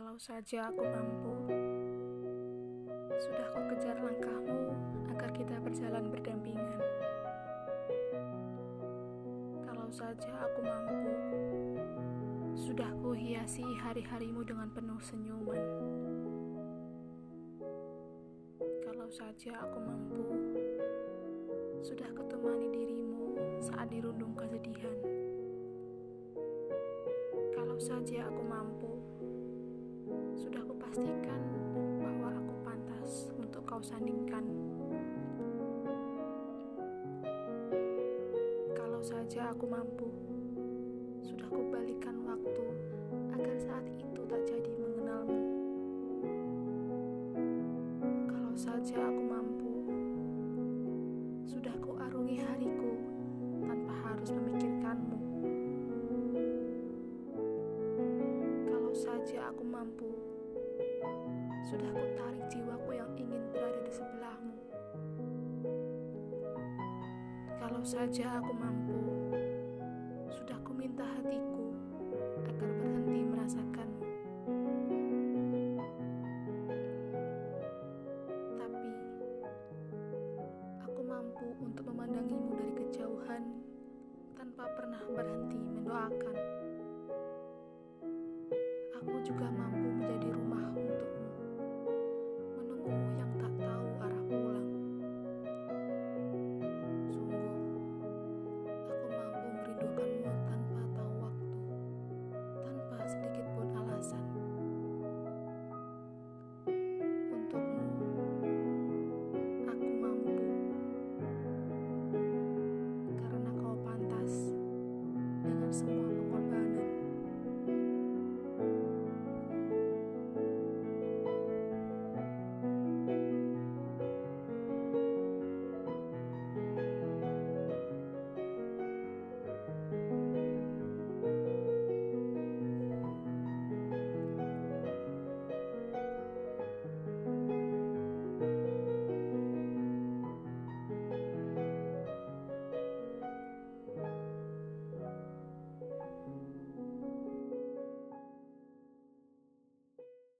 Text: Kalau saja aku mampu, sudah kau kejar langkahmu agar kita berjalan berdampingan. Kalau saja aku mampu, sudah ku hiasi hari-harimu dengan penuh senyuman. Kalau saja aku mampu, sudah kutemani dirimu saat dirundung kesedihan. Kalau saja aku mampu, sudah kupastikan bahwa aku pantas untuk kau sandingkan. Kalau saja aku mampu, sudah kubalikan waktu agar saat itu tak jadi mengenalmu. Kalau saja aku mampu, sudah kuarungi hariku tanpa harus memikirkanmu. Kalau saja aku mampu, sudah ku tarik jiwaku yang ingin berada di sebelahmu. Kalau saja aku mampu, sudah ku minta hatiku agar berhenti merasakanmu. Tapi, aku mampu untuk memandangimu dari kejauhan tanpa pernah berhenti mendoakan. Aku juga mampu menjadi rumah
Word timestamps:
Kalau 0.00 0.16
saja 0.16 0.72
aku 0.72 0.80
mampu, 0.80 1.34
sudah 3.20 3.46
kau 3.52 3.60
kejar 3.68 4.00
langkahmu 4.00 4.72
agar 5.12 5.28
kita 5.28 5.60
berjalan 5.60 6.08
berdampingan. 6.08 6.80
Kalau 9.60 9.92
saja 9.92 10.32
aku 10.40 10.60
mampu, 10.64 11.12
sudah 12.56 12.88
ku 13.04 13.12
hiasi 13.12 13.60
hari-harimu 13.60 14.40
dengan 14.40 14.72
penuh 14.72 14.96
senyuman. 15.04 15.60
Kalau 18.80 19.08
saja 19.12 19.52
aku 19.52 19.78
mampu, 19.84 20.24
sudah 21.84 22.08
kutemani 22.16 22.72
dirimu 22.72 23.36
saat 23.60 23.92
dirundung 23.92 24.32
kesedihan. 24.32 24.96
Kalau 27.52 27.76
saja 27.76 28.32
aku 28.32 28.42
mampu, 28.48 28.99
sudah 30.90 31.06
kupastikan 31.06 31.42
bahwa 32.02 32.28
aku 32.34 32.54
pantas 32.66 33.30
untuk 33.38 33.62
kau 33.62 33.78
sandingkan. 33.78 34.42
Kalau 38.74 38.98
saja 38.98 39.54
aku 39.54 39.70
mampu, 39.70 40.10
sudah 41.22 41.46
kubalikan 41.46 42.26
waktu 42.26 42.66
agar 43.38 43.56
saat 43.62 43.86
itu 43.86 44.20
tak 44.26 44.42
jadi 44.42 44.72
mengenalmu. 44.82 45.38
Kalau 48.26 48.54
saja 48.58 48.98
aku 48.98 49.22
mampu, 49.30 49.72
sudah 51.46 51.74
kuarungi 51.86 52.42
hariku 52.42 52.90
tanpa 53.62 53.94
harus 54.10 54.30
memikirkanmu. 54.34 55.18
Kalau 58.66 58.90
saja 58.90 59.54
aku 59.54 59.62
mampu, 59.62 60.29
sudah 61.70 61.86
ku 61.94 62.04
tarik 62.18 62.44
jiwaku 62.50 62.98
yang 62.98 63.10
ingin 63.14 63.38
berada 63.54 63.78
di 63.86 63.92
sebelahmu. 63.94 64.56
Kalau 67.62 67.78
saja 67.86 68.42
aku 68.42 68.50
mampu, 68.58 68.98
sudah 70.34 70.58
ku 70.66 70.74
minta 70.74 71.06
hatiku 71.06 71.70
agar 72.42 72.70
berhenti 72.74 73.22
merasakanmu. 73.22 74.06
Tapi, 78.58 78.90
aku 80.82 81.00
mampu 81.06 81.46
untuk 81.62 81.86
memandangimu 81.86 82.50
dari 82.58 82.72
kejauhan 82.82 83.42
tanpa 84.34 84.66
pernah 84.74 85.06
berhenti 85.06 85.54
mendoakan. 85.54 86.36
Aku 88.98 89.14
juga 89.22 89.46
mampu 89.54 89.86
menjadi 89.94 90.34
rumah 90.34 90.49